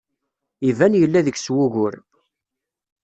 [0.69, 1.93] Iban yella deg-s wugur.